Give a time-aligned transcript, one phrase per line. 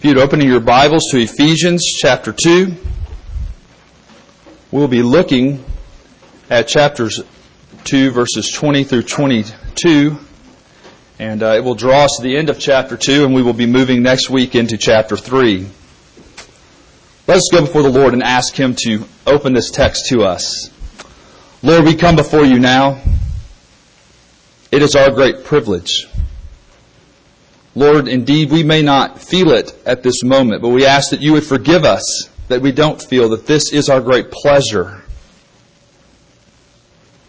[0.00, 2.74] If you'd open your Bibles to Ephesians chapter 2,
[4.70, 5.62] we'll be looking
[6.48, 7.20] at chapters
[7.84, 10.16] 2, verses 20 through 22.
[11.18, 13.52] And uh, it will draw us to the end of chapter 2, and we will
[13.52, 15.68] be moving next week into chapter 3.
[17.26, 20.70] Let us go before the Lord and ask Him to open this text to us.
[21.62, 23.02] Lord, we come before you now.
[24.72, 26.06] It is our great privilege
[27.74, 31.32] Lord, indeed, we may not feel it at this moment, but we ask that you
[31.32, 35.02] would forgive us that we don't feel that this is our great pleasure.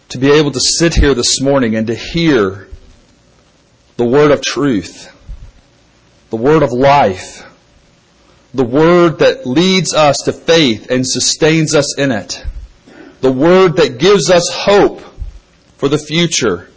[0.10, 2.68] To be able to sit here this morning and to hear
[3.98, 5.16] the word of truth,
[6.32, 7.46] the word of life,
[8.54, 12.44] the word that leads us to faith and sustains us in it,
[13.22, 15.02] the word that gives us hope
[15.78, 16.68] for the future,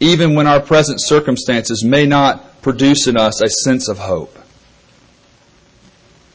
[0.00, 4.36] even when our present circumstances may not produce in us a sense of hope.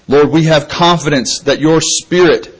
[0.07, 2.55] Lord, we have confidence that your Spirit,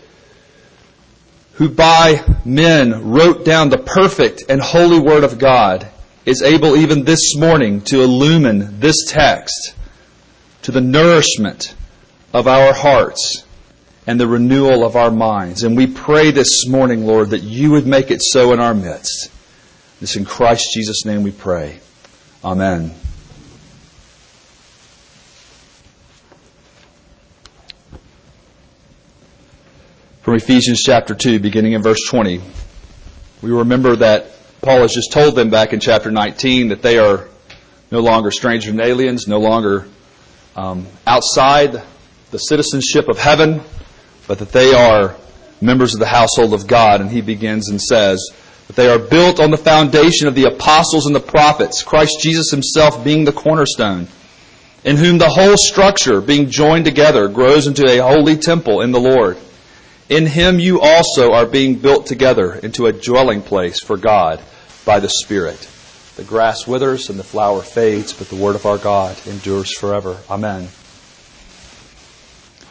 [1.54, 5.88] who by men wrote down the perfect and holy Word of God,
[6.26, 9.76] is able even this morning to illumine this text
[10.64, 11.76] to the nourishment
[12.34, 13.46] of our hearts
[14.06, 15.64] and the renewal of our minds.
[15.64, 19.32] And we pray this morning, Lord, that you would make it so in our midst.
[20.00, 21.80] This in Christ Jesus' name we pray.
[22.44, 22.96] Amen.
[30.30, 32.40] From Ephesians chapter 2, beginning in verse 20.
[33.42, 34.28] We remember that
[34.62, 37.28] Paul has just told them back in chapter 19 that they are
[37.90, 39.88] no longer strangers and aliens, no longer
[40.56, 41.82] um, outside
[42.30, 43.62] the citizenship of heaven,
[44.28, 45.16] but that they are
[45.62, 47.02] members of the household of God.
[47.02, 48.30] And he begins and says
[48.68, 52.52] that they are built on the foundation of the apostles and the prophets, Christ Jesus
[52.52, 54.08] himself being the cornerstone,
[54.84, 59.00] in whom the whole structure, being joined together, grows into a holy temple in the
[59.00, 59.36] Lord.
[60.10, 64.42] In him you also are being built together into a dwelling place for God
[64.84, 65.70] by the Spirit.
[66.16, 70.18] The grass withers and the flower fades, but the word of our God endures forever.
[70.28, 70.68] Amen.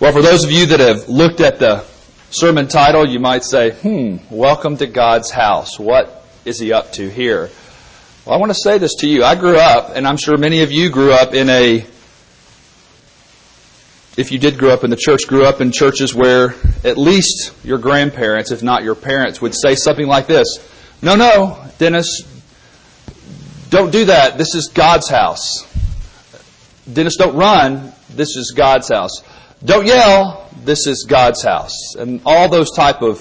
[0.00, 1.84] Well, for those of you that have looked at the
[2.30, 5.78] sermon title, you might say, hmm, welcome to God's house.
[5.78, 7.50] What is he up to here?
[8.24, 9.22] Well, I want to say this to you.
[9.22, 11.86] I grew up, and I'm sure many of you grew up in a
[14.18, 16.52] if you did grow up in the church, grew up in churches where
[16.82, 20.58] at least your grandparents, if not your parents, would say something like this
[21.00, 22.22] No, no, Dennis,
[23.70, 24.36] don't do that.
[24.36, 25.64] This is God's house.
[26.92, 27.92] Dennis, don't run.
[28.10, 29.22] This is God's house.
[29.64, 30.50] Don't yell.
[30.64, 31.94] This is God's house.
[31.96, 33.20] And all those type of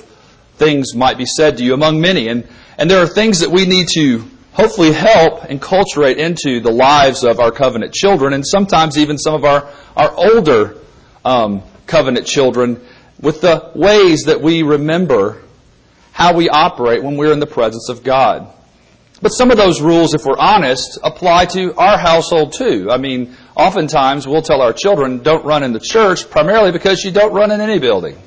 [0.56, 2.28] things might be said to you among many.
[2.28, 2.48] And,
[2.80, 7.40] and there are things that we need to hopefully help enculturate into the lives of
[7.40, 10.76] our covenant children and sometimes even some of our, our older
[11.28, 12.80] um, covenant children
[13.20, 15.42] with the ways that we remember
[16.14, 18.48] how we operate when we're in the presence of God.
[19.22, 22.88] But some of those rules, if we're honest, apply to our household too.
[22.90, 27.12] I mean, oftentimes we'll tell our children, don't run in the church, primarily because you
[27.12, 28.18] don't run in any building.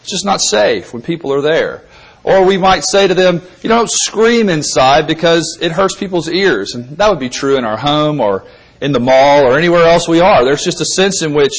[0.00, 1.84] It's just not safe when people are there.
[2.24, 6.74] Or we might say to them, you don't scream inside because it hurts people's ears.
[6.74, 8.44] And that would be true in our home or
[8.80, 10.44] in the mall or anywhere else we are.
[10.44, 11.52] There's just a sense in which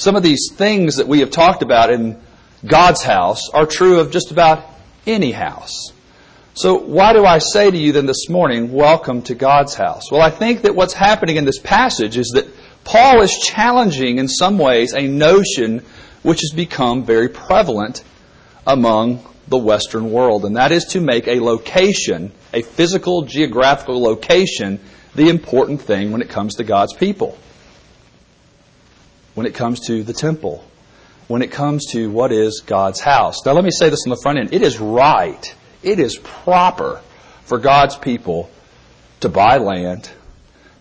[0.00, 2.18] some of these things that we have talked about in
[2.64, 4.64] God's house are true of just about
[5.06, 5.92] any house.
[6.54, 10.10] So why do I say to you then this morning, welcome to God's house?
[10.10, 12.48] Well, I think that what's happening in this passage is that
[12.82, 15.84] Paul is challenging in some ways a notion
[16.22, 18.02] which has become very prevalent
[18.66, 24.80] among the Western world, and that is to make a location, a physical geographical location,
[25.14, 27.36] the important thing when it comes to God's people
[29.40, 30.62] when it comes to the temple,
[31.26, 33.36] when it comes to what is God's house.
[33.46, 34.52] Now, let me say this on the front end.
[34.52, 37.00] It is right, it is proper
[37.44, 38.50] for God's people
[39.20, 40.10] to buy land,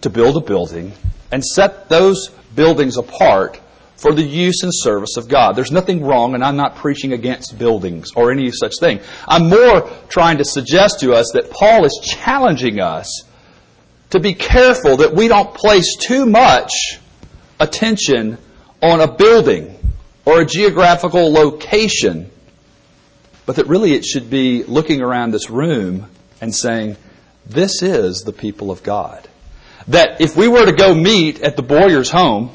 [0.02, 0.92] to build a building,
[1.32, 3.62] and set those buildings apart
[3.96, 5.54] for the use and service of God.
[5.54, 9.00] There's nothing wrong, and I'm not preaching against buildings or any such thing.
[9.26, 13.24] I'm more trying to suggest to us that Paul is challenging us
[14.10, 16.74] to be careful that we don't place too much
[17.60, 18.38] attention
[18.82, 19.76] on a building
[20.26, 22.30] or a geographical location,
[23.46, 26.10] but that really it should be looking around this room
[26.42, 26.98] and saying,
[27.46, 29.28] This is the people of God.
[29.88, 32.52] That if we were to go meet at the Boyer's home,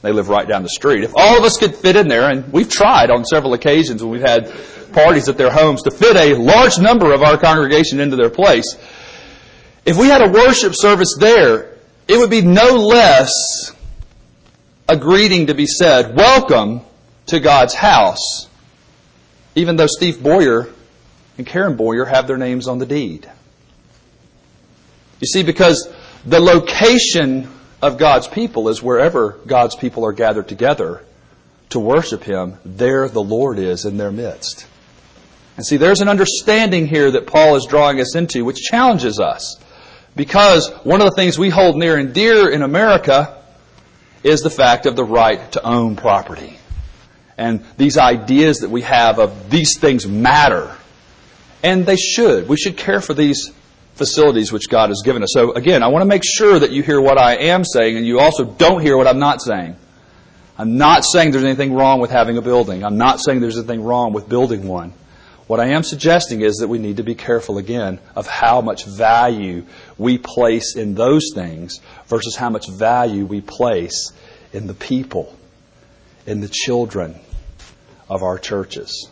[0.00, 2.52] they live right down the street, if all of us could fit in there, and
[2.52, 4.52] we've tried on several occasions when we've had
[4.92, 8.76] parties at their homes to fit a large number of our congregation into their place,
[9.84, 11.76] if we had a worship service there,
[12.06, 13.72] it would be no less
[14.88, 16.80] a greeting to be said, welcome
[17.26, 18.48] to God's house,
[19.54, 20.66] even though Steve Boyer
[21.36, 23.30] and Karen Boyer have their names on the deed.
[25.20, 25.92] You see, because
[26.24, 27.52] the location
[27.82, 31.04] of God's people is wherever God's people are gathered together
[31.68, 34.66] to worship Him, there the Lord is in their midst.
[35.58, 39.60] And see, there's an understanding here that Paul is drawing us into which challenges us.
[40.16, 43.34] Because one of the things we hold near and dear in America
[44.22, 46.58] is the fact of the right to own property.
[47.36, 50.74] And these ideas that we have of these things matter.
[51.62, 52.48] And they should.
[52.48, 53.52] We should care for these
[53.94, 55.30] facilities which God has given us.
[55.32, 58.06] So again, I want to make sure that you hear what I am saying and
[58.06, 59.76] you also don't hear what I'm not saying.
[60.56, 62.84] I'm not saying there's anything wrong with having a building.
[62.84, 64.92] I'm not saying there's anything wrong with building one.
[65.48, 68.84] What I am suggesting is that we need to be careful again of how much
[68.84, 69.64] value
[69.96, 74.12] we place in those things versus how much value we place
[74.52, 75.34] in the people,
[76.26, 77.16] in the children
[78.10, 79.08] of our churches.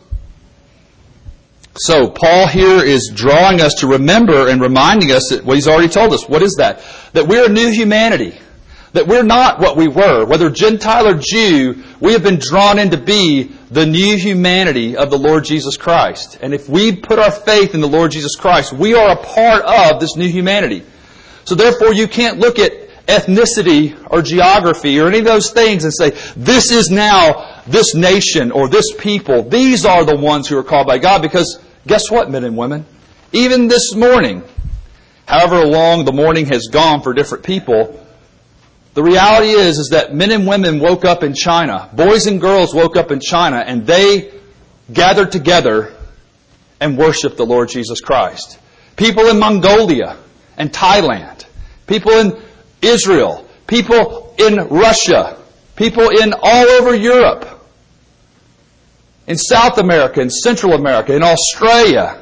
[1.73, 5.89] So Paul here is drawing us to remember and reminding us that what he's already
[5.89, 6.29] told us.
[6.29, 6.83] What is that?
[7.13, 8.37] That we're a new humanity.
[8.93, 10.23] That we're not what we were.
[10.25, 15.09] Whether Gentile or Jew, we have been drawn in to be the new humanity of
[15.09, 16.37] the Lord Jesus Christ.
[16.41, 19.63] And if we put our faith in the Lord Jesus Christ, we are a part
[19.63, 20.83] of this new humanity.
[21.45, 22.71] So therefore you can't look at
[23.07, 28.51] ethnicity or geography or any of those things and say, this is now this nation
[28.51, 29.43] or this people.
[29.43, 32.85] These are the ones who are called by God because Guess what, men and women?
[33.31, 34.43] Even this morning,
[35.25, 38.05] however long the morning has gone for different people,
[38.97, 42.73] the reality is, is that men and women woke up in China, boys and girls
[42.73, 44.33] woke up in China, and they
[44.91, 45.93] gathered together
[46.79, 48.57] and worshiped the Lord Jesus Christ.
[48.95, 50.17] People in Mongolia
[50.57, 51.45] and Thailand,
[51.85, 52.41] people in
[52.81, 55.37] Israel, people in Russia,
[55.75, 57.47] people in all over Europe,
[59.27, 62.19] in South America, in Central America, in Australia.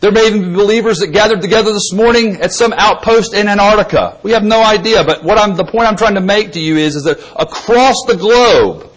[0.00, 4.18] There may even be believers that gathered together this morning at some outpost in Antarctica.
[4.22, 6.76] We have no idea, but what I'm, the point I'm trying to make to you
[6.78, 8.90] is, is that across the globe,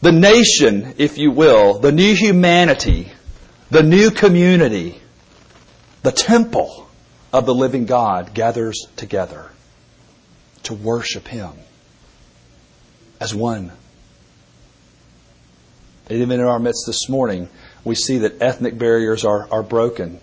[0.00, 3.12] the nation, if you will, the new humanity,
[3.70, 5.00] the new community,
[6.02, 6.88] the temple
[7.32, 9.48] of the living God gathers together
[10.64, 11.52] to worship Him
[13.20, 13.70] as one
[16.10, 17.48] even in our midst this morning,
[17.84, 20.20] we see that ethnic barriers are, are broken,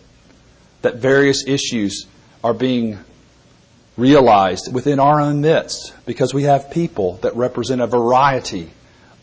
[0.81, 2.05] that various issues
[2.43, 2.99] are being
[3.97, 8.71] realized within our own midst because we have people that represent a variety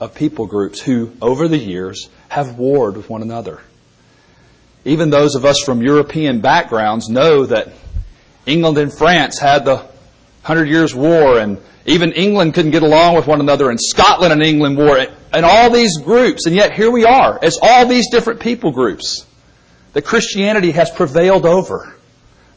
[0.00, 3.60] of people groups who, over the years, have warred with one another.
[4.84, 7.72] Even those of us from European backgrounds know that
[8.44, 9.86] England and France had the
[10.44, 14.43] Hundred Years' War, and even England couldn't get along with one another, and Scotland and
[14.43, 14.99] England war
[15.32, 16.46] and all these groups.
[16.46, 19.26] And yet here we are as all these different people groups
[19.94, 21.94] that Christianity has prevailed over,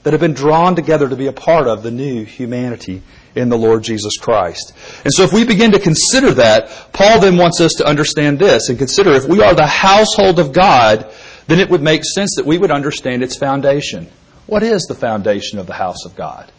[0.04, 3.02] that have been drawn together to be a part of the new humanity
[3.36, 4.74] in the Lord Jesus Christ.
[5.04, 8.70] And so if we begin to consider that, Paul then wants us to understand this
[8.70, 11.14] and consider if we are the household of God,
[11.48, 14.10] then it would make sense that we would understand its foundation.
[14.46, 16.52] What is the foundation of the house of God?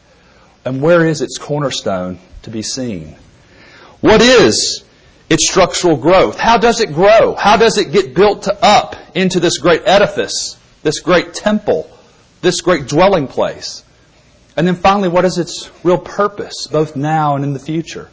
[0.65, 3.17] And where is its cornerstone to be seen?
[4.01, 4.85] What is
[5.29, 6.39] its structural growth.
[6.39, 7.35] How does it grow?
[7.35, 11.91] How does it get built up into this great edifice, this great temple,
[12.41, 13.85] this great dwelling place?
[14.57, 18.09] And then finally, what is its real purpose, both now and in the future?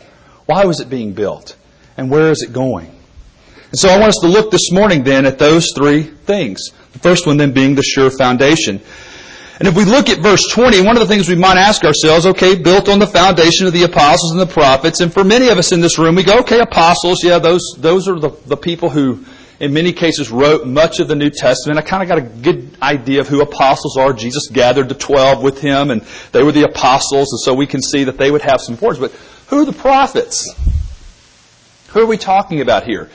[0.45, 1.55] Why was it being built?
[1.97, 2.87] And where is it going?
[2.87, 6.69] And so I want us to look this morning then at those three things.
[6.93, 8.81] The first one then being the sure foundation.
[9.57, 12.25] And if we look at verse 20, one of the things we might ask ourselves,
[12.25, 15.57] okay, built on the foundation of the apostles and the prophets, and for many of
[15.57, 18.89] us in this room, we go, okay, apostles, yeah, those, those are the, the people
[18.89, 19.23] who,
[19.61, 21.79] in many cases, wrote much of the New Testament.
[21.79, 24.11] I kind of got a good idea of who apostles are.
[24.11, 26.01] Jesus gathered the 12 with him, and
[26.33, 28.99] they were the apostles, and so we can see that they would have some importance.
[28.99, 30.53] But who are the prophets?
[31.89, 33.09] Who are we talking about here?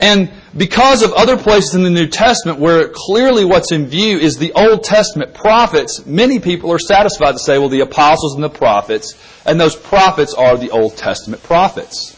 [0.00, 4.38] And because of other places in the New Testament where clearly what's in view is
[4.38, 8.50] the Old Testament prophets, many people are satisfied to say, well, the apostles and the
[8.50, 9.14] prophets,
[9.46, 12.12] and those prophets are the Old Testament prophets.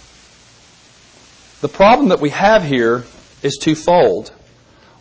[1.60, 3.04] The problem that we have here
[3.42, 4.32] is twofold.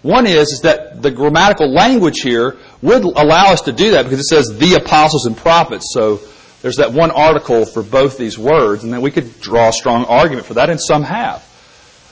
[0.01, 4.19] One is, is that the grammatical language here would allow us to do that because
[4.19, 5.91] it says the apostles and prophets.
[5.93, 6.19] So
[6.61, 10.05] there's that one article for both these words, and then we could draw a strong
[10.05, 11.43] argument for that, and some have.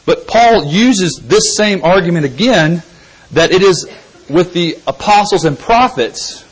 [0.05, 2.83] But Paul uses this same argument again
[3.31, 3.89] that it is
[4.29, 6.43] with the apostles and prophets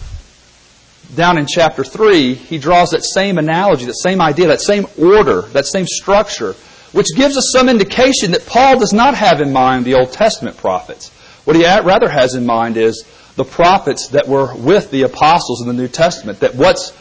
[1.15, 5.41] down in chapter 3, he draws that same analogy, that same idea, that same order,
[5.53, 6.55] that same structure,
[6.93, 10.58] which gives us some indication that Paul does not have in mind the Old Testament
[10.58, 11.10] prophets.
[11.43, 13.03] What he rather has in mind is
[13.36, 16.39] the prophets that were with the apostles in the New Testament.
[16.41, 16.91] That what's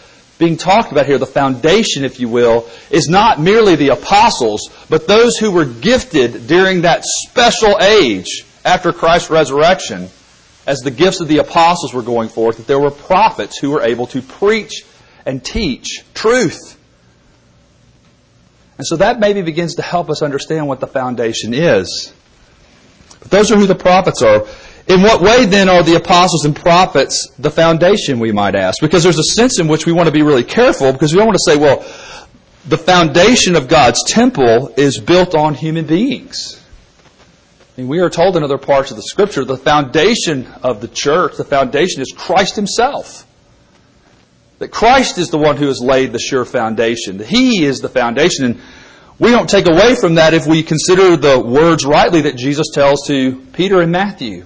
[0.41, 5.07] being talked about here, the foundation, if you will, is not merely the apostles, but
[5.07, 10.09] those who were gifted during that special age after Christ's resurrection
[10.67, 13.83] as the gifts of the apostles were going forth, that there were prophets who were
[13.83, 14.83] able to preach
[15.27, 16.79] and teach truth.
[18.79, 22.15] And so that maybe begins to help us understand what the foundation is.
[23.21, 24.47] But those are who the prophets are.
[24.89, 28.81] In what way then are the apostles and prophets the foundation, we might ask?
[28.81, 31.27] Because there's a sense in which we want to be really careful because we don't
[31.27, 31.85] want to say, well,
[32.67, 36.63] the foundation of God's temple is built on human beings.
[37.77, 40.89] I mean, we are told in other parts of the scripture the foundation of the
[40.89, 43.27] church, the foundation is Christ himself.
[44.59, 47.17] That Christ is the one who has laid the sure foundation.
[47.19, 48.45] That He is the foundation.
[48.45, 48.61] And
[49.19, 53.07] we don't take away from that if we consider the words rightly that Jesus tells
[53.07, 54.45] to Peter and Matthew.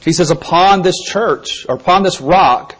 [0.00, 2.76] He says, Upon this church, or upon this rock,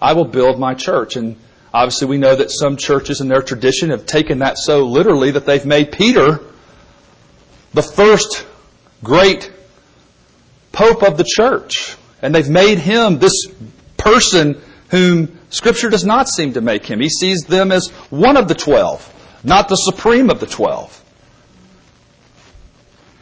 [0.00, 1.16] I will build my church.
[1.16, 1.36] And
[1.72, 5.46] obviously, we know that some churches in their tradition have taken that so literally that
[5.46, 6.40] they've made Peter
[7.72, 8.46] the first
[9.02, 9.50] great
[10.72, 11.96] pope of the church.
[12.22, 13.46] And they've made him this
[13.96, 14.60] person
[14.90, 17.00] whom Scripture does not seem to make him.
[17.00, 19.08] He sees them as one of the twelve,
[19.42, 21.03] not the supreme of the twelve.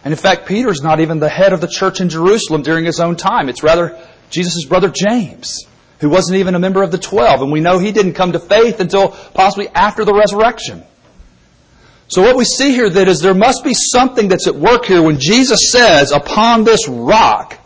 [0.05, 2.99] And in fact, Peter's not even the head of the church in Jerusalem during his
[2.99, 3.49] own time.
[3.49, 3.99] It's rather
[4.31, 5.65] Jesus' brother James,
[6.01, 7.41] who wasn't even a member of the twelve.
[7.41, 10.83] And we know he didn't come to faith until possibly after the resurrection.
[12.09, 15.03] So what we see here that is there must be something that's at work here
[15.03, 17.59] when Jesus says, upon this rock,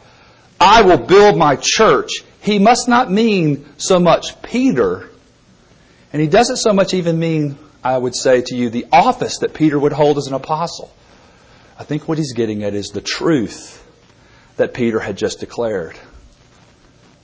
[0.61, 2.11] I will build my church.
[2.43, 5.11] He must not mean so much Peter,
[6.13, 9.53] and he doesn't so much even mean, I would say to you, the office that
[9.53, 10.93] Peter would hold as an apostle.
[11.79, 13.83] I think what he's getting at is the truth
[14.57, 15.99] that Peter had just declared.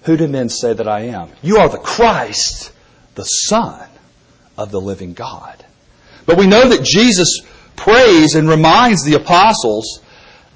[0.02, 1.30] Who do men say that I am?
[1.42, 2.72] You are the Christ,
[3.14, 3.88] the Son
[4.58, 5.64] of the living God.
[6.26, 7.40] But we know that Jesus
[7.76, 10.00] prays and reminds the apostles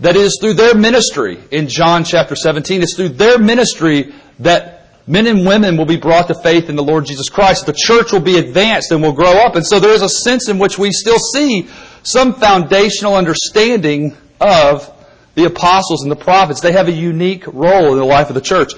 [0.00, 4.90] that it is through their ministry in John chapter 17, it's through their ministry that
[5.06, 7.64] men and women will be brought to faith in the Lord Jesus Christ.
[7.64, 9.56] The church will be advanced and will grow up.
[9.56, 11.68] And so there is a sense in which we still see
[12.06, 14.92] some foundational understanding of
[15.34, 16.60] the apostles and the prophets.
[16.60, 18.72] They have a unique role in the life of the church.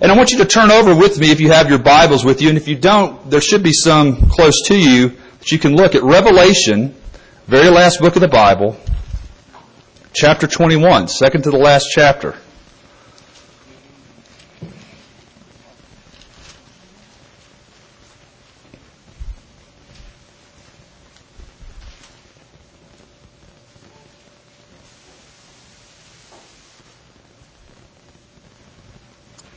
[0.00, 2.40] And I want you to turn over with me if you have your Bibles with
[2.40, 2.48] you.
[2.48, 5.94] And if you don't, there should be some close to you that you can look
[5.94, 6.94] at Revelation,
[7.46, 8.78] very last book of the Bible,
[10.14, 12.34] chapter 21, second to the last chapter.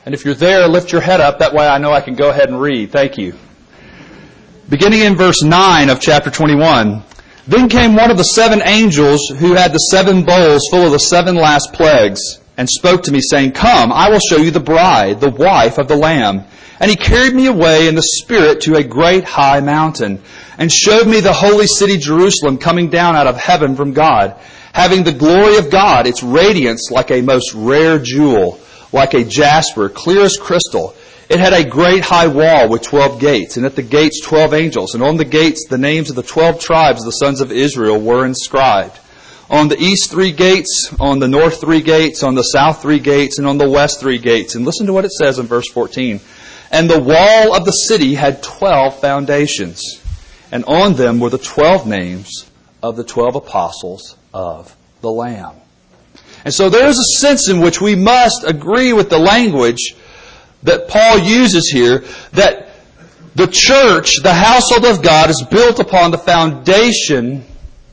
[0.05, 1.39] And if you're there, lift your head up.
[1.39, 2.91] That way I know I can go ahead and read.
[2.91, 3.35] Thank you.
[4.67, 7.03] Beginning in verse 9 of chapter 21.
[7.47, 10.99] Then came one of the seven angels who had the seven bowls full of the
[10.99, 15.21] seven last plagues and spoke to me saying, Come, I will show you the bride,
[15.21, 16.43] the wife of the Lamb.
[16.81, 20.21] And he carried me away in the Spirit to a great high mountain
[20.57, 24.37] and showed me the holy city Jerusalem coming down out of heaven from God,
[24.73, 28.59] having the glory of God, its radiance like a most rare jewel
[28.93, 30.95] like a jasper, clear as crystal.
[31.29, 34.93] It had a great high wall with twelve gates, and at the gates twelve angels,
[34.93, 37.99] and on the gates the names of the twelve tribes of the sons of Israel
[37.99, 38.99] were inscribed.
[39.49, 43.39] On the east three gates, on the north three gates, on the south three gates,
[43.39, 44.55] and on the west three gates.
[44.55, 46.21] And listen to what it says in verse 14.
[46.71, 50.01] And the wall of the city had twelve foundations,
[50.51, 52.49] and on them were the twelve names
[52.81, 55.55] of the twelve apostles of the Lamb.
[56.45, 59.95] And so there is a sense in which we must agree with the language
[60.63, 62.69] that Paul uses here that
[63.35, 67.45] the church, the household of God, is built upon the foundation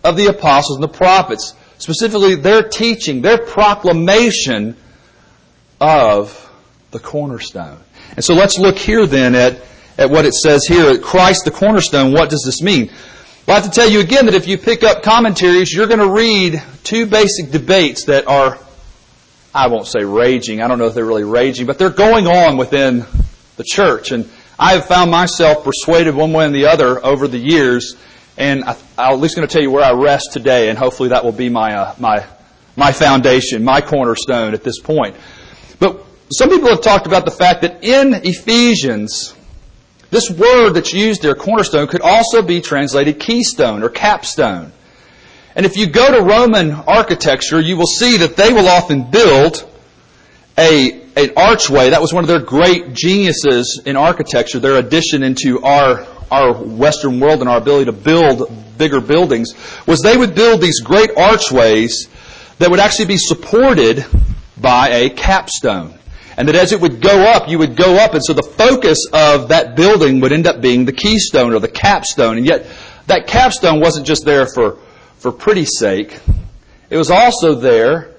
[0.05, 4.77] of the apostles and the prophets, specifically their teaching, their proclamation
[5.81, 6.51] of
[6.91, 7.79] the cornerstone.
[8.17, 9.61] And so let's look here then at,
[9.97, 10.99] at what it says here.
[10.99, 12.91] Christ the cornerstone, what does this mean?
[13.47, 16.01] Well, I have to tell you again that if you pick up commentaries, you're going
[16.01, 18.59] to read two basic debates that are,
[19.55, 20.61] I won't say raging.
[20.61, 23.07] I don't know if they're really raging, but they're going on within
[23.57, 24.13] the church.
[24.13, 27.97] And I have found myself persuaded one way and the other over the years.
[28.37, 31.09] And I, am at least going to tell you where I rest today, and hopefully
[31.09, 32.27] that will be my, uh, my,
[32.77, 35.17] my foundation, my cornerstone at this point.
[35.79, 39.35] But some people have talked about the fact that in Ephesians,
[40.11, 44.73] This word that's used there, cornerstone, could also be translated keystone or capstone.
[45.55, 49.69] And if you go to Roman architecture, you will see that they will often build
[50.59, 51.91] a, an archway.
[51.91, 57.21] That was one of their great geniuses in architecture, their addition into our, our Western
[57.21, 59.55] world and our ability to build bigger buildings,
[59.87, 62.09] was they would build these great archways
[62.59, 64.05] that would actually be supported
[64.57, 66.00] by a capstone.
[66.41, 68.97] And that as it would go up, you would go up, and so the focus
[69.13, 72.39] of that building would end up being the keystone or the capstone.
[72.39, 72.67] And yet,
[73.09, 74.79] that capstone wasn't just there for,
[75.19, 76.19] for pretty sake.
[76.89, 78.15] It was also there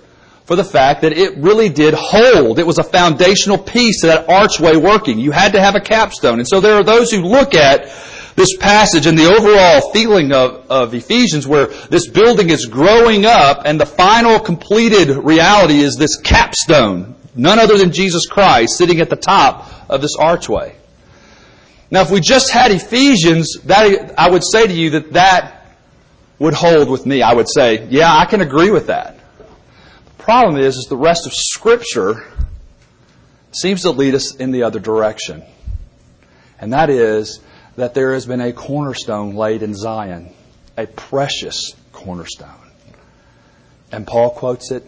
[0.45, 2.59] for the fact that it really did hold.
[2.59, 5.17] It was a foundational piece to that archway working.
[5.17, 6.37] You had to have a capstone.
[6.37, 7.85] And so there are those who look at
[8.35, 13.63] this passage and the overall feeling of, of Ephesians where this building is growing up
[13.65, 17.15] and the final completed reality is this capstone.
[17.35, 20.75] None other than Jesus Christ sitting at the top of this archway.
[21.89, 25.65] Now, if we just had Ephesians, that, I would say to you that that
[26.39, 27.21] would hold with me.
[27.21, 29.19] I would say, yeah, I can agree with that.
[29.37, 32.25] The problem is, is the rest of Scripture
[33.51, 35.43] seems to lead us in the other direction.
[36.59, 37.41] And that is
[37.75, 40.33] that there has been a cornerstone laid in Zion,
[40.77, 42.49] a precious cornerstone.
[43.91, 44.85] And Paul quotes it,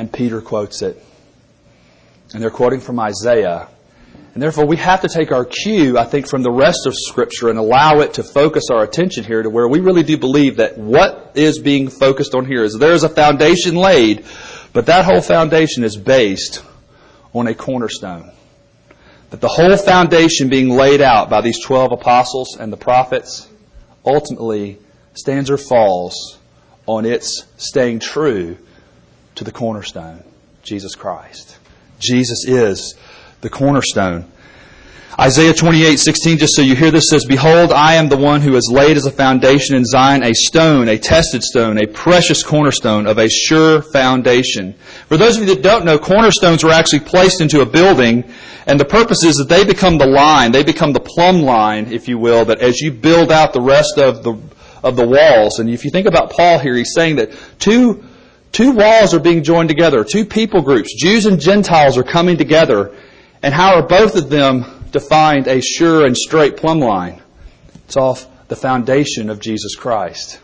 [0.00, 0.98] and Peter quotes it.
[2.32, 3.68] And they're quoting from Isaiah.
[4.32, 7.50] And therefore, we have to take our cue, I think, from the rest of Scripture
[7.50, 10.78] and allow it to focus our attention here to where we really do believe that
[10.78, 14.24] what is being focused on here is there is a foundation laid,
[14.72, 16.64] but that whole foundation is based
[17.34, 18.32] on a cornerstone
[19.28, 23.48] that the whole foundation being laid out by these 12 apostles and the prophets
[24.04, 24.76] ultimately
[25.14, 26.36] stands or falls
[26.86, 28.56] on its staying true
[29.40, 30.22] to the cornerstone,
[30.62, 31.56] Jesus Christ.
[31.98, 32.94] Jesus is
[33.40, 34.30] the cornerstone.
[35.18, 38.52] Isaiah 28, 16, just so you hear this, says, Behold, I am the one who
[38.52, 43.06] has laid as a foundation in Zion a stone, a tested stone, a precious cornerstone
[43.06, 44.74] of a sure foundation.
[45.08, 48.30] For those of you that don't know, cornerstones were actually placed into a building,
[48.66, 52.08] and the purpose is that they become the line, they become the plumb line, if
[52.08, 54.38] you will, that as you build out the rest of the,
[54.84, 58.04] of the walls, and if you think about Paul here, he's saying that two,
[58.52, 62.94] two walls are being joined together, two people groups, Jews and Gentiles are coming together,
[63.42, 67.22] and how are both of them defined a sure and straight plumb line.
[67.86, 70.40] It's off the foundation of Jesus Christ.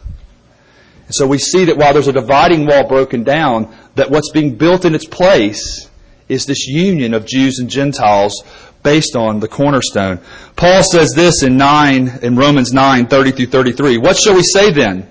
[1.07, 4.57] And so we see that while there's a dividing wall broken down, that what's being
[4.57, 5.89] built in its place
[6.29, 8.43] is this union of Jews and Gentiles
[8.83, 10.21] based on the cornerstone.
[10.57, 13.99] Paul says this in 9, in Romans 9:30 through 33.
[13.99, 15.09] What shall we say then?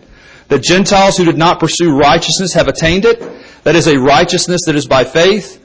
[0.47, 3.19] That Gentiles who did not pursue righteousness have attained it?
[3.63, 5.61] That is a righteousness that is by faith?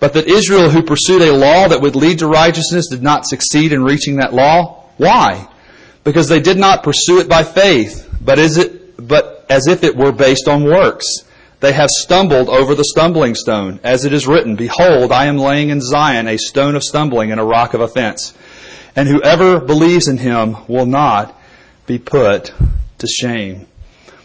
[0.00, 3.72] But that Israel, who pursued a law that would lead to righteousness, did not succeed
[3.72, 4.84] in reaching that law.
[4.96, 5.48] Why?
[6.02, 9.96] Because they did not pursue it by faith, but as, it, but as if it
[9.96, 11.06] were based on works.
[11.60, 15.68] They have stumbled over the stumbling stone, as it is written, Behold, I am laying
[15.68, 18.34] in Zion a stone of stumbling and a rock of offense.
[18.96, 21.40] And whoever believes in him will not
[21.86, 22.52] be put
[22.98, 23.68] to shame.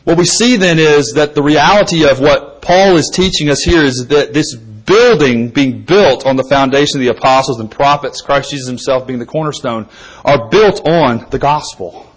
[0.08, 3.84] What we see then is that the reality of what Paul is teaching us here
[3.84, 8.52] is that this building being built on the foundation of the apostles and prophets, Christ
[8.52, 9.90] Jesus himself being the cornerstone,
[10.24, 12.10] are built on the gospel.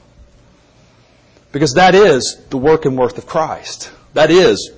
[1.51, 3.91] Because that is the work and worth of Christ.
[4.15, 4.71] That is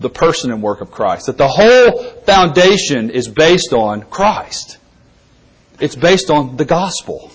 [0.00, 1.26] the person and work of Christ.
[1.26, 4.78] That the whole foundation is based on Christ.
[5.78, 7.30] It's based on the gospel.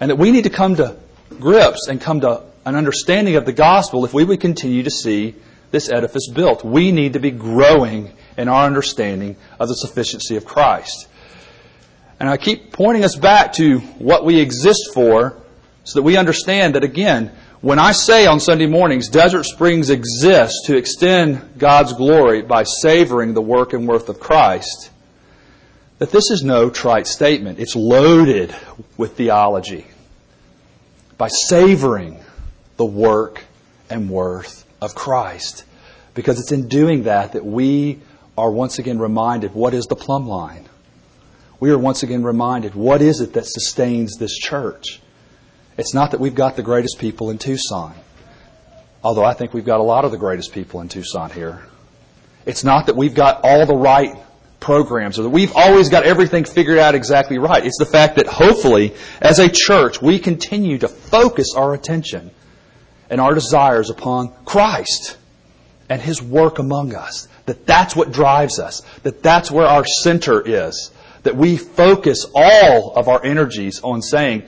[0.00, 0.96] And that we need to come to
[1.38, 5.36] grips and come to an understanding of the gospel if we would continue to see
[5.70, 6.64] this edifice built.
[6.64, 11.06] We need to be growing in our understanding of the sufficiency of Christ.
[12.18, 15.40] And I keep pointing us back to what we exist for
[15.84, 20.66] so that we understand that, again, when I say on Sunday mornings, Desert Springs exists
[20.66, 24.90] to extend God's glory by savoring the work and worth of Christ,
[25.98, 27.60] that this is no trite statement.
[27.60, 28.54] It's loaded
[28.96, 29.86] with theology.
[31.16, 32.20] By savoring
[32.76, 33.44] the work
[33.90, 35.64] and worth of Christ.
[36.14, 38.00] Because it's in doing that that we
[38.36, 40.68] are once again reminded what is the plumb line.
[41.58, 45.00] We are once again reminded what is it that sustains this church.
[45.78, 47.94] It's not that we've got the greatest people in Tucson,
[49.02, 51.62] although I think we've got a lot of the greatest people in Tucson here.
[52.44, 54.16] It's not that we've got all the right
[54.60, 57.64] programs or that we've always got everything figured out exactly right.
[57.64, 62.30] It's the fact that hopefully, as a church, we continue to focus our attention
[63.10, 65.16] and our desires upon Christ
[65.88, 67.28] and His work among us.
[67.46, 68.82] That that's what drives us.
[69.02, 70.90] That that's where our center is.
[71.26, 74.44] that we focus all of our energies on saying,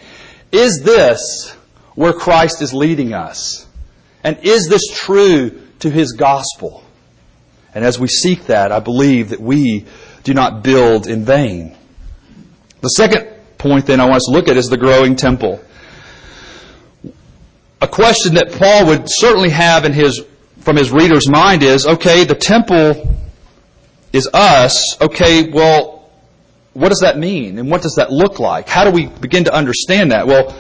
[0.53, 1.53] is this
[1.97, 3.67] where Christ is leading us?
[4.23, 6.85] And is this true to His gospel?
[7.75, 9.87] And as we seek that, I believe that we
[10.23, 11.77] do not build in vain.
[12.81, 13.27] The second
[13.59, 15.61] point then I want us to look at is the growing temple.
[17.81, 20.25] A question that Paul would certainly have in his,
[20.61, 23.17] from his reader's mind is, okay, the temple
[24.13, 25.01] is us.
[25.01, 26.11] Okay, well,
[26.75, 27.59] what does that mean?
[27.59, 28.69] And what does that look like?
[28.69, 30.27] How do we begin to understand that?
[30.27, 30.59] Well,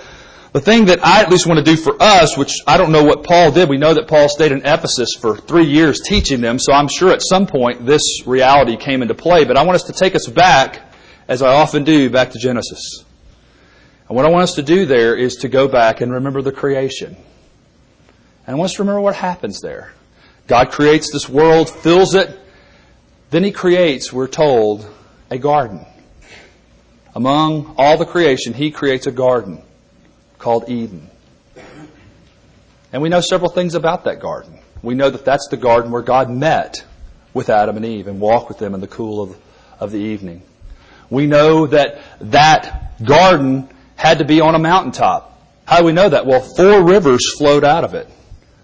[0.52, 3.04] the thing that I at least want to do for us, which I don't know
[3.04, 6.58] what Paul did, we know that Paul stayed in Ephesus for three years teaching them,
[6.58, 9.84] so I'm sure at some point this reality came into play, but I want us
[9.84, 10.80] to take us back,
[11.28, 13.04] as I often do, back to Genesis.
[14.08, 16.52] And what I want us to do there is to go back and remember the
[16.52, 17.14] creation.
[18.46, 19.92] And I want us to remember what happens there.
[20.46, 22.38] God creates this world, fills it,
[23.30, 24.88] then He creates, we're told,
[25.30, 25.84] a garden.
[27.14, 29.62] Among all the creation, He creates a garden
[30.38, 31.10] called Eden.
[32.92, 34.58] And we know several things about that garden.
[34.82, 36.82] We know that that's the garden where God met
[37.34, 39.36] with Adam and Eve and walked with them in the cool of,
[39.78, 40.42] of the evening.
[41.10, 43.68] We know that that garden
[43.98, 45.42] had to be on a mountaintop.
[45.66, 46.24] How do we know that?
[46.24, 48.08] Well, four rivers flowed out of it.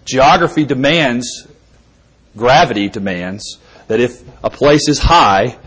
[0.05, 1.45] Geography demands,
[2.37, 5.57] gravity demands, that if a place is high,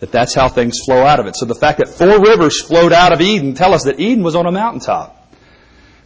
[0.00, 1.36] that that's how things flow out of it.
[1.36, 4.34] So the fact that four rivers flowed out of Eden tell us that Eden was
[4.34, 5.14] on a mountaintop.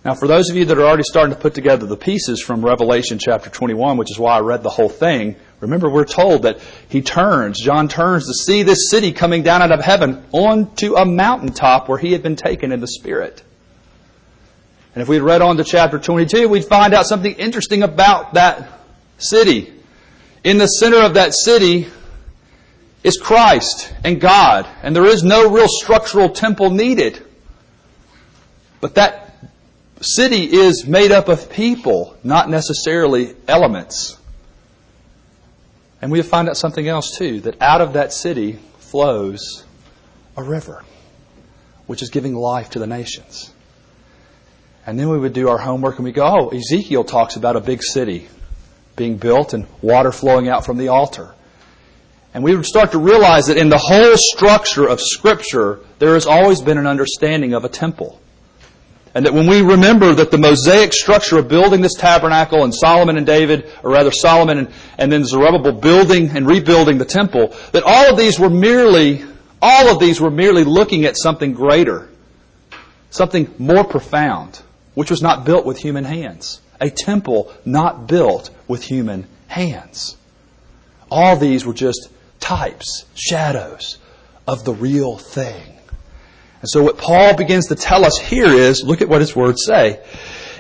[0.05, 2.65] Now, for those of you that are already starting to put together the pieces from
[2.65, 6.59] Revelation chapter 21, which is why I read the whole thing, remember we're told that
[6.89, 11.05] he turns, John turns to see this city coming down out of heaven onto a
[11.05, 13.45] mountaintop where he had been taken in the Spirit.
[14.95, 18.81] And if we read on to chapter 22, we'd find out something interesting about that
[19.19, 19.73] city.
[20.43, 21.87] In the center of that city
[23.05, 27.25] is Christ and God, and there is no real structural temple needed.
[28.81, 29.22] But that
[30.03, 34.19] city is made up of people, not necessarily elements.
[36.01, 39.65] And we find out something else too, that out of that city flows
[40.37, 40.85] a river,
[41.87, 43.53] which is giving life to the nations.
[44.85, 47.61] And then we would do our homework and we go, oh, Ezekiel talks about a
[47.61, 48.29] big city
[48.97, 51.35] being built and water flowing out from the altar.
[52.35, 56.27] And we would start to realize that in the whole structure of Scripture, there has
[56.27, 58.21] always been an understanding of a temple.
[59.15, 63.19] And that when we remember that the Mosaic structure of building this tabernacle and Solomon
[63.19, 67.83] and David, or rather Solomon and, and then Zerubbabel building and rebuilding the temple, that
[67.85, 69.23] all of these were merely,
[69.61, 72.09] all of these were merely looking at something greater,
[73.11, 74.63] something more profound,
[74.95, 76.61] which was not built with human hands.
[76.81, 80.17] A temple not built with human hands.
[81.11, 82.09] All these were just
[82.41, 83.99] types, shadows
[84.49, 85.72] of the real thing.
[86.63, 89.65] And so what Paul begins to tell us here is, look at what his words
[89.67, 90.01] say.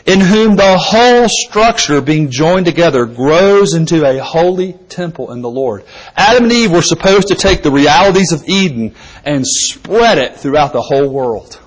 [0.04, 5.48] In whom the whole structure being joined together grows into a holy temple in the
[5.48, 5.84] Lord.
[6.16, 10.72] Adam and Eve were supposed to take the realities of Eden and spread it throughout
[10.72, 11.60] the whole world.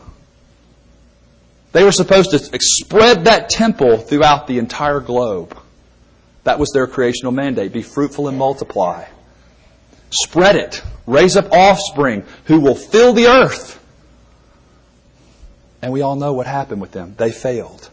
[1.72, 5.58] They were supposed to spread that temple throughout the entire globe.
[6.44, 7.72] That was their creational mandate.
[7.72, 9.06] Be fruitful and multiply.
[10.10, 10.84] Spread it.
[11.08, 13.82] Raise up offspring who will fill the earth.
[15.86, 17.14] And we all know what happened with them.
[17.16, 17.92] They failed.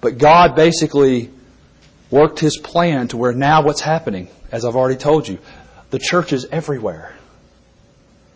[0.00, 1.28] But God basically
[2.08, 5.40] worked His plan to where now what's happening, as I've already told you,
[5.90, 7.16] the church is everywhere.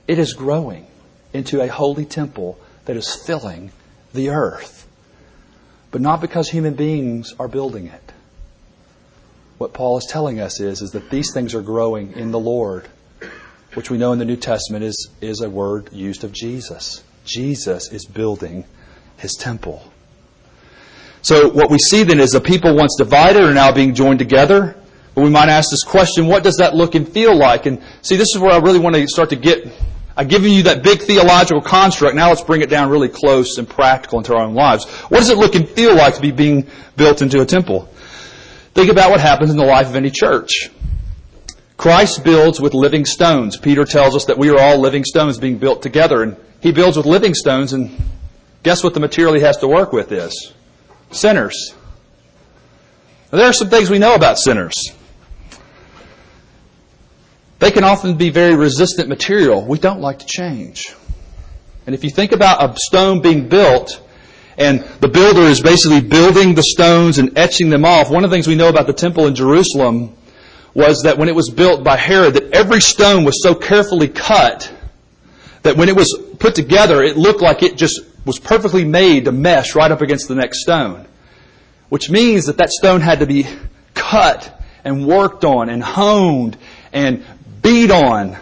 [0.09, 0.89] It is growing
[1.33, 3.71] into a holy temple that is filling
[4.13, 4.89] the earth.
[5.93, 8.13] But not because human beings are building it.
[9.59, 12.89] What Paul is telling us is, is that these things are growing in the Lord,
[13.75, 17.05] which we know in the New Testament is, is a word used of Jesus.
[17.31, 18.65] Jesus is building
[19.17, 19.91] his temple.
[21.23, 24.77] So what we see then is the people once divided are now being joined together.
[25.15, 27.67] But we might ask this question, what does that look and feel like?
[27.67, 29.67] And see, this is where I really want to start to get,
[30.17, 32.17] I've given you that big theological construct.
[32.17, 34.87] Now let's bring it down really close and practical into our own lives.
[35.09, 36.67] What does it look and feel like to be being
[36.97, 37.89] built into a temple?
[38.75, 40.71] Think about what happens in the life of any church.
[41.81, 43.57] Christ builds with living stones.
[43.57, 46.23] Peter tells us that we are all living stones being built together.
[46.23, 47.91] And he builds with living stones, and
[48.63, 50.53] guess what the material he has to work with is?
[51.11, 51.75] Sinners.
[53.33, 54.75] Now, there are some things we know about sinners.
[57.61, 59.65] They can often be very resistant material.
[59.65, 60.95] We don't like to change.
[61.87, 64.07] And if you think about a stone being built,
[64.59, 68.37] and the builder is basically building the stones and etching them off, one of the
[68.37, 70.15] things we know about the temple in Jerusalem
[70.75, 74.73] was that when it was built by Herod, that every stone was so carefully cut
[75.63, 79.33] that when it was put together, it looked like it just was perfectly made to
[79.33, 81.07] mesh right up against the next stone.
[81.89, 83.47] Which means that that stone had to be
[83.95, 86.57] cut and worked on and honed
[86.93, 87.25] and
[87.63, 88.37] beat on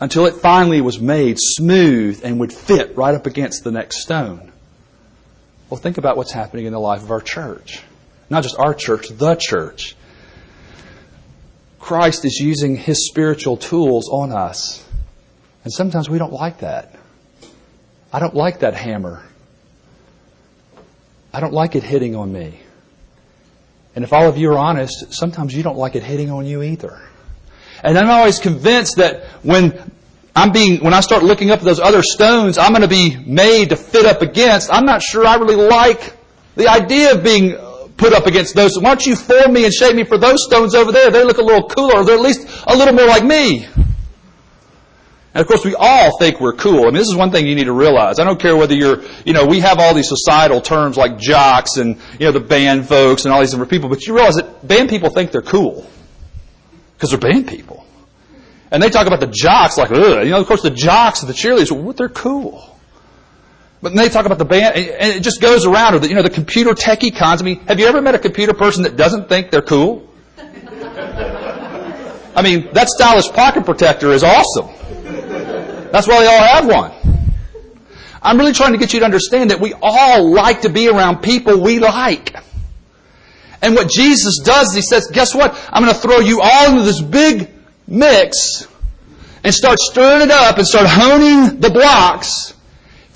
[0.00, 4.50] until it finally was made smooth and would fit right up against the next stone.
[5.70, 7.82] Well, think about what's happening in the life of our church.
[8.28, 9.94] Not just our church, the church.
[11.82, 14.86] Christ is using his spiritual tools on us.
[15.64, 16.94] And sometimes we don't like that.
[18.12, 19.24] I don't like that hammer.
[21.34, 22.56] I don't like it hitting on me.
[23.96, 26.62] And if all of you are honest, sometimes you don't like it hitting on you
[26.62, 27.00] either.
[27.82, 29.90] And I'm always convinced that when
[30.36, 33.16] I'm being, when I start looking up at those other stones I'm going to be
[33.16, 36.16] made to fit up against, I'm not sure I really like
[36.54, 37.56] the idea of being
[38.02, 38.76] put up against those.
[38.76, 41.10] Why don't you form me and shape me for those stones over there?
[41.10, 42.02] They look a little cooler.
[42.02, 43.64] They're at least a little more like me.
[45.34, 46.82] And of course, we all think we're cool.
[46.82, 48.18] I mean, this is one thing you need to realize.
[48.18, 51.76] I don't care whether you're, you know, we have all these societal terms like jocks
[51.76, 54.66] and, you know, the band folks and all these different people, but you realize that
[54.66, 55.86] band people think they're cool.
[56.94, 57.86] Because they're band people.
[58.72, 60.24] And they talk about the jocks like, ugh.
[60.24, 62.68] You know, of course, the jocks and the cheerleaders, well, they're cool.
[63.82, 65.94] But they talk about the band, and it just goes around.
[65.96, 67.42] Or the, you know, the computer techie cons.
[67.42, 70.08] I mean, have you ever met a computer person that doesn't think they're cool?
[72.34, 74.68] I mean, that stylish pocket protector is awesome.
[75.92, 76.92] That's why they all have one.
[78.22, 81.22] I'm really trying to get you to understand that we all like to be around
[81.22, 82.34] people we like.
[83.60, 85.54] And what Jesus does is he says, guess what?
[85.70, 87.50] I'm going to throw you all into this big
[87.86, 88.66] mix
[89.44, 92.54] and start stirring it up and start honing the blocks,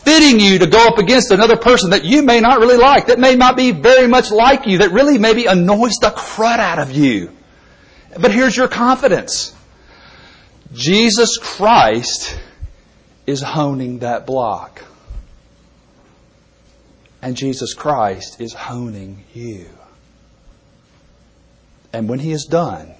[0.06, 3.18] fitting you to go up against another person that you may not really like, that
[3.18, 6.92] may not be very much like you, that really maybe annoys the crud out of
[6.92, 7.32] you.
[8.16, 9.52] But here's your confidence.
[10.72, 12.38] Jesus Christ
[13.26, 14.84] is honing that block.
[17.20, 19.66] And Jesus Christ is honing you.
[21.92, 22.94] And when He is done,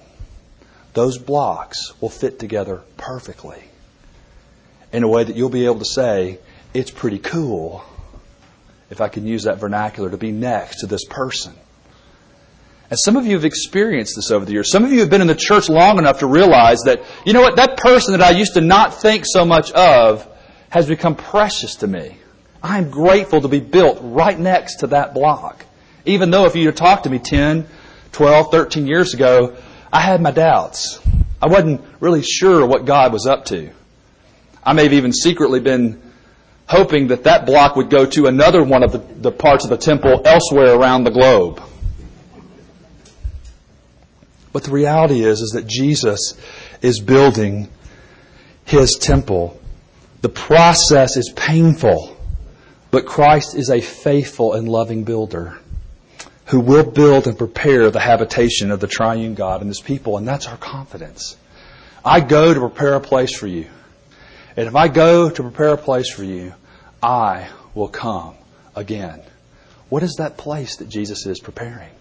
[0.93, 3.63] those blocks will fit together perfectly
[4.91, 6.39] in a way that you'll be able to say,
[6.77, 7.83] it's pretty cool,
[8.91, 11.55] if I can use that vernacular, to be next to this person.
[12.91, 14.71] And some of you have experienced this over the years.
[14.71, 17.41] Some of you have been in the church long enough to realize that, you know
[17.41, 20.27] what, that person that I used to not think so much of
[20.69, 22.17] has become precious to me.
[22.61, 25.65] I'm grateful to be built right next to that block.
[26.05, 27.67] Even though if you had talked to me 10,
[28.11, 29.57] 12, 13 years ago,
[29.91, 31.01] I had my doubts.
[31.41, 33.71] I wasn't really sure what God was up to.
[34.63, 36.06] I may have even secretly been
[36.67, 39.77] hoping that that block would go to another one of the, the parts of the
[39.77, 41.61] temple elsewhere around the globe.
[44.51, 46.37] But the reality is, is that Jesus
[46.81, 47.69] is building
[48.65, 49.59] his temple.
[50.21, 52.17] The process is painful,
[52.91, 55.59] but Christ is a faithful and loving builder
[56.47, 60.27] who will build and prepare the habitation of the triune God and his people, and
[60.27, 61.37] that's our confidence.
[62.03, 63.67] I go to prepare a place for you.
[64.57, 66.53] And if I go to prepare a place for you,
[67.01, 68.35] I will come
[68.75, 69.21] again.
[69.89, 71.91] What is that place that Jesus is preparing?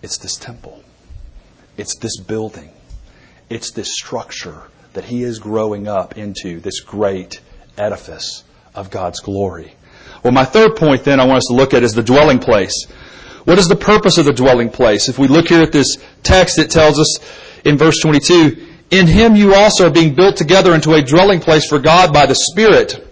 [0.00, 0.82] It's this temple.
[1.76, 2.70] It's this building.
[3.50, 7.40] It's this structure that he is growing up into, this great
[7.76, 9.74] edifice of God's glory.
[10.22, 12.86] Well, my third point then I want us to look at is the dwelling place.
[13.44, 15.08] What is the purpose of the dwelling place?
[15.08, 17.18] If we look here at this text, it tells us
[17.64, 21.68] in verse 22, In him you also are being built together into a dwelling place
[21.68, 23.06] for God by the Spirit.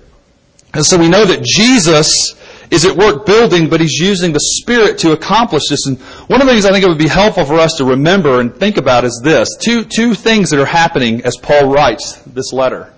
[0.75, 2.35] And so we know that Jesus
[2.71, 5.87] is at work building, but he's using the Spirit to accomplish this.
[5.87, 8.41] And one of the things I think it would be helpful for us to remember
[8.41, 9.49] and think about is this.
[9.61, 12.93] Two, two things that are happening as Paul writes this letter.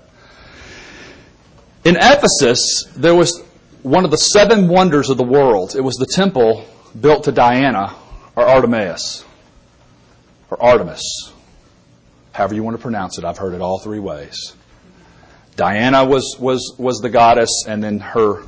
[1.85, 3.43] In Ephesus, there was
[3.83, 5.75] one of the seven wonders of the world.
[5.77, 6.65] It was the temple
[6.99, 7.95] built to Diana
[8.37, 9.25] or Artemis
[10.51, 11.33] or Artemis.
[12.33, 14.55] However you want to pronounce it, I've heard it all three ways.
[15.57, 18.43] Diana was, was, was the goddess, and then her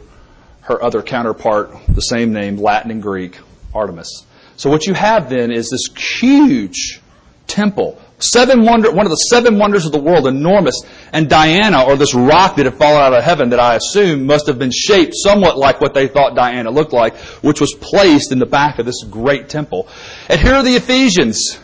[0.63, 3.39] her other counterpart, the same name, Latin and Greek,
[3.75, 4.25] Artemis.
[4.57, 5.89] So what you have then is this
[6.21, 7.01] huge
[7.49, 10.81] temple, seven wonder, one of the seven wonders of the world, enormous,
[11.13, 14.47] and Diana, or this rock that had fallen out of heaven that I assume must
[14.47, 18.39] have been shaped somewhat like what they thought Diana looked like, which was placed in
[18.39, 19.89] the back of this great temple.
[20.29, 21.59] And here are the Ephesians.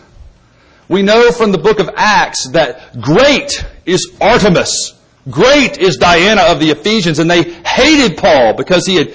[0.88, 4.98] We know from the book of Acts that great is Artemis
[5.30, 9.14] Great is Diana of the Ephesians, and they hated Paul because he had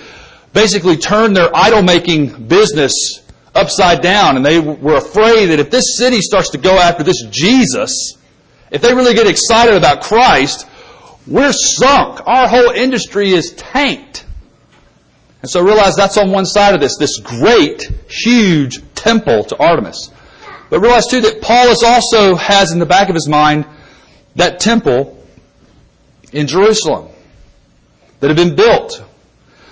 [0.53, 3.21] basically turned their idol making business
[3.55, 7.23] upside down, and they were afraid that if this city starts to go after this
[7.31, 8.17] Jesus,
[8.69, 10.67] if they really get excited about Christ,
[11.25, 12.21] we're sunk.
[12.27, 14.25] Our whole industry is tanked.
[15.41, 20.09] And so realize that's on one side of this, this great, huge temple to Artemis.
[20.73, 23.67] But realize too that Paulus also has in the back of his mind
[24.37, 25.23] that temple
[26.31, 27.09] in Jerusalem
[28.19, 29.03] that had been built,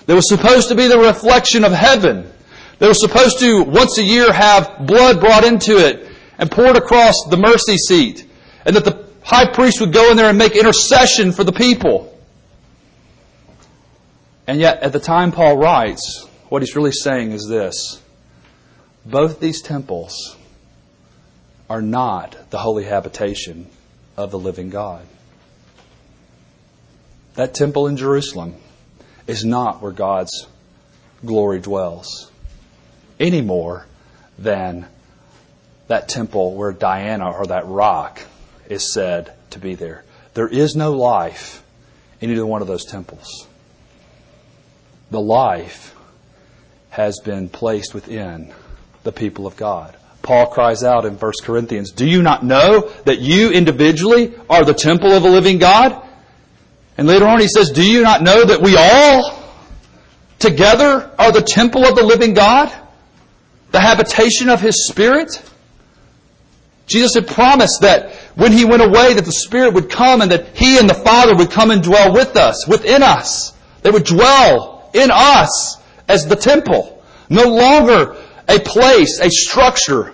[0.05, 2.31] that was supposed to be the reflection of heaven,
[2.77, 7.15] that was supposed to once a year have blood brought into it and poured across
[7.31, 8.29] the mercy seat,
[8.63, 12.15] and that the high priest would go in there and make intercession for the people.
[14.45, 17.99] And yet, at the time Paul writes, what he's really saying is this
[19.03, 20.37] both these temples
[21.71, 23.65] are not the holy habitation
[24.17, 25.07] of the living God.
[27.35, 28.55] That temple in Jerusalem
[29.25, 30.47] is not where God's
[31.25, 32.29] glory dwells
[33.21, 33.85] any more
[34.37, 34.85] than
[35.87, 38.19] that temple where Diana or that rock
[38.67, 40.03] is said to be there.
[40.33, 41.63] There is no life
[42.19, 43.47] in either one of those temples
[45.09, 45.95] the life
[46.89, 48.53] has been placed within
[49.03, 49.95] the people of God.
[50.21, 54.73] Paul cries out in 1 Corinthians, Do you not know that you individually are the
[54.73, 56.07] temple of the living God?
[56.97, 59.41] And later on he says, Do you not know that we all
[60.39, 62.71] together are the temple of the living God?
[63.71, 65.41] The habitation of his Spirit?
[66.85, 70.57] Jesus had promised that when he went away that the Spirit would come and that
[70.57, 73.53] he and the Father would come and dwell with us, within us.
[73.81, 77.01] They would dwell in us as the temple.
[77.29, 78.17] No longer
[78.51, 80.13] a place, a structure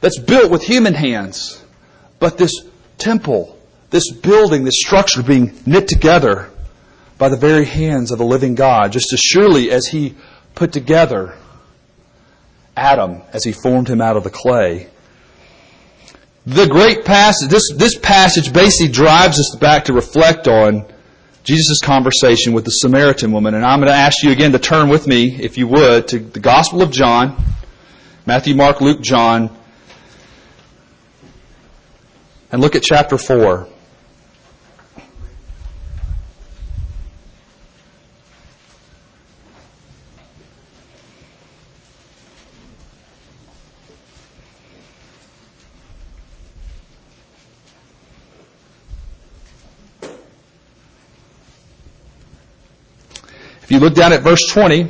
[0.00, 1.62] that's built with human hands,
[2.18, 2.52] but this
[2.98, 3.58] temple,
[3.90, 6.50] this building, this structure being knit together
[7.18, 10.14] by the very hands of the living God, just as surely as He
[10.54, 11.36] put together
[12.76, 14.88] Adam as He formed him out of the clay.
[16.46, 20.86] The great passage, this, this passage basically drives us back to reflect on
[21.44, 23.54] Jesus' conversation with the Samaritan woman.
[23.54, 26.18] And I'm going to ask you again to turn with me, if you would, to
[26.18, 27.36] the Gospel of John,
[28.24, 29.54] Matthew, Mark, Luke, John,
[32.50, 33.68] and look at chapter 4.
[53.74, 54.82] You look down at verse 20,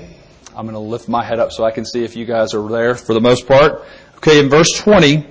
[0.54, 2.68] I'm going to lift my head up so I can see if you guys are
[2.68, 3.82] there for the most part.
[4.18, 5.26] Okay, in verse 20,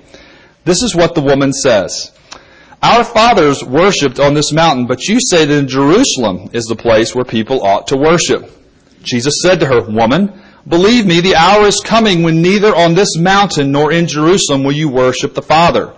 [0.65, 2.11] this is what the woman says.
[2.81, 7.13] Our fathers worshipped on this mountain, but you say that in Jerusalem is the place
[7.13, 8.49] where people ought to worship.
[9.03, 10.33] Jesus said to her, Woman,
[10.67, 14.73] believe me, the hour is coming when neither on this mountain nor in Jerusalem will
[14.73, 15.93] you worship the Father.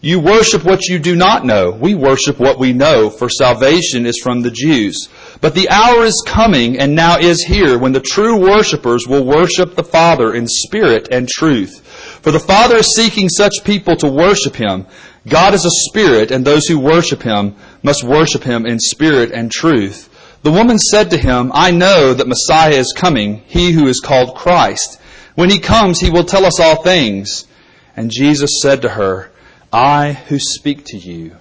[0.00, 1.70] You worship what you do not know.
[1.70, 5.08] We worship what we know, for salvation is from the Jews.
[5.40, 9.74] But the hour is coming, and now is here, when the true worshippers will worship
[9.74, 11.80] the Father in spirit and truth.
[12.22, 14.86] For the Father is seeking such people to worship Him.
[15.26, 19.50] God is a spirit, and those who worship Him must worship Him in spirit and
[19.50, 20.08] truth.
[20.42, 24.34] The woman said to him, I know that Messiah is coming, he who is called
[24.34, 24.98] Christ.
[25.34, 27.46] When he comes, he will tell us all things.
[27.94, 29.30] And Jesus said to her,
[29.70, 31.36] I who speak to you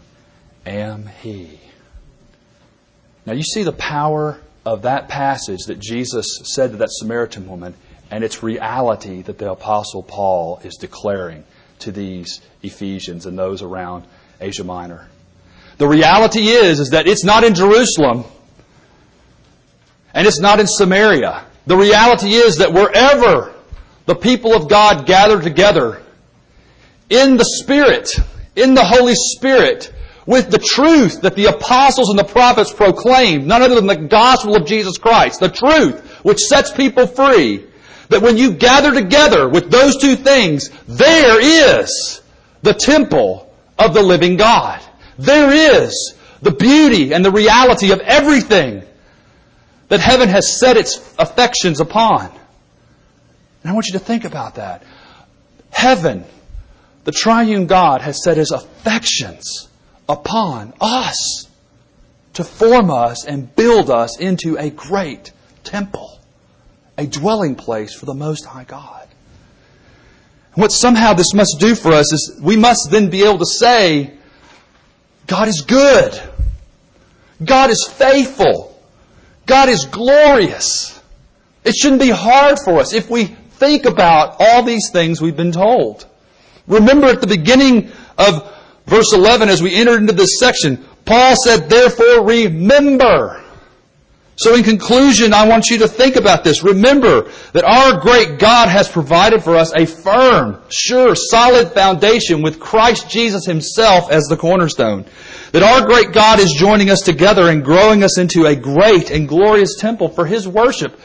[0.65, 1.59] am He.
[3.25, 7.73] Now you see the power of that passage that Jesus said to that Samaritan woman,
[8.11, 11.43] and its reality that the Apostle Paul is declaring
[11.79, 14.05] to these Ephesians and those around
[14.41, 15.07] Asia Minor.
[15.77, 18.25] The reality is, is that it's not in Jerusalem
[20.13, 21.45] and it's not in Samaria.
[21.67, 23.53] The reality is that wherever
[24.05, 26.01] the people of God gather together,
[27.09, 28.09] in the Spirit,
[28.55, 29.93] in the Holy Spirit,
[30.29, 34.55] with the truth that the apostles and the prophets proclaimed, none other than the gospel
[34.55, 37.65] of Jesus Christ, the truth which sets people free,
[38.09, 41.41] that when you gather together with those two things, there
[41.81, 42.21] is
[42.61, 44.79] the temple of the living God.
[45.17, 46.13] There is
[46.43, 48.83] the beauty and the reality of everything
[49.87, 52.27] that heaven has set its affections upon.
[53.63, 54.83] And I want you to think about that.
[55.71, 56.23] Heaven
[57.05, 59.68] the triune God has set his affections
[60.09, 61.47] upon us
[62.33, 65.31] to form us and build us into a great
[65.63, 66.19] temple,
[66.97, 69.07] a dwelling place for the Most High God.
[70.55, 73.45] And what somehow this must do for us is we must then be able to
[73.45, 74.13] say,
[75.27, 76.19] God is good.
[77.43, 78.81] God is faithful.
[79.45, 80.99] God is glorious.
[81.63, 85.51] It shouldn't be hard for us if we think about all these things we've been
[85.51, 86.05] told.
[86.67, 88.55] Remember at the beginning of
[88.89, 93.39] Verse 11, as we entered into this section, Paul said, therefore remember.
[94.35, 96.63] So in conclusion, I want you to think about this.
[96.63, 102.59] Remember that our great God has provided for us a firm, sure, solid foundation with
[102.59, 105.05] Christ Jesus himself as the cornerstone.
[105.51, 109.27] That our great God is joining us together and growing us into a great and
[109.27, 110.99] glorious temple for his worship.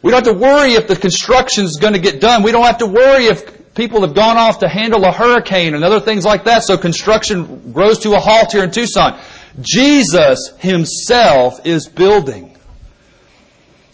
[0.00, 2.42] We don't have to worry if the construction is going to get done.
[2.42, 5.84] We don't have to worry if people have gone off to handle a hurricane and
[5.84, 9.18] other things like that, so construction grows to a halt here in Tucson.
[9.60, 12.56] Jesus Himself is building.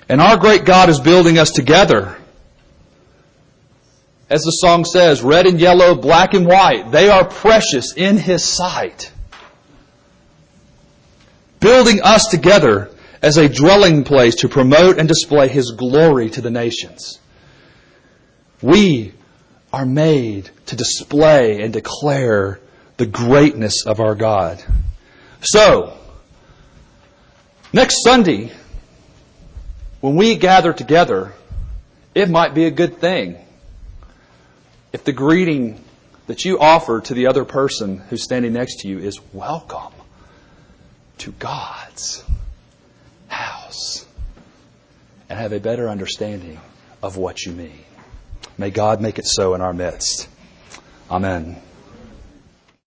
[0.09, 2.17] And our great God is building us together.
[4.31, 8.43] As the song says, red and yellow, black and white, they are precious in His
[8.43, 9.13] sight.
[11.61, 16.51] Building us together as a dwelling place to promote and display His glory to the
[16.51, 17.21] nations.
[18.63, 19.13] We
[19.75, 22.61] are made to display and declare
[22.97, 24.63] the greatness of our God.
[25.41, 25.99] So,
[27.73, 28.53] next Sunday,
[30.01, 31.33] when we gather together,
[32.15, 33.37] it might be a good thing
[34.93, 35.83] if the greeting
[36.29, 39.93] that you offer to the other person who's standing next to you is welcome
[41.19, 42.23] to God's
[43.27, 44.07] house
[45.29, 46.61] and have a better understanding
[47.03, 47.85] of what you mean.
[48.57, 50.29] May God make it so in our midst.
[51.11, 51.61] Amen.